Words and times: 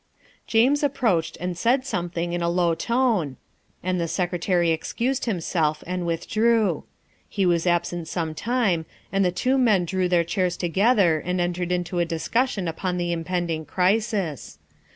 James 0.47 0.81
approached 0.81 1.37
and 1.39 1.55
said 1.55 1.85
something 1.85 2.33
in 2.33 2.41
a 2.41 2.49
low 2.49 2.73
tone, 2.73 3.37
and 3.83 4.01
the 4.01 4.07
Secretary 4.07 4.71
excused 4.71 5.25
himself 5.25 5.83
and 5.85 6.07
withdrew. 6.07 6.83
He 7.29 7.45
was 7.45 7.67
absent 7.67 8.07
some 8.07 8.33
time, 8.33 8.87
and 9.11 9.23
the 9.23 9.31
two 9.31 9.59
men 9.59 9.85
drew 9.85 10.09
their 10.09 10.23
chairs 10.23 10.57
together 10.57 11.19
and 11.23 11.39
entered 11.39 11.71
into 11.71 11.99
a 11.99 12.05
discussion 12.05 12.67
upon 12.67 12.97
the 12.97 13.11
impend 13.11 13.51
ing 13.51 13.65
crisis. 13.65 14.57